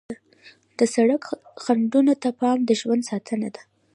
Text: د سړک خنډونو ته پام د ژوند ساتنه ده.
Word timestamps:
د 0.77 0.79
سړک 0.93 1.23
خنډونو 1.63 2.13
ته 2.21 2.29
پام 2.39 2.57
د 2.65 2.69
ژوند 2.79 3.03
ساتنه 3.09 3.49
ده. 3.55 3.61